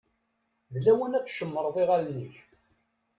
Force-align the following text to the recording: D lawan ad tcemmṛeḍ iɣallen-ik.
D 0.73 0.75
lawan 0.83 1.17
ad 1.17 1.25
tcemmṛeḍ 1.25 1.75
iɣallen-ik. 1.83 2.35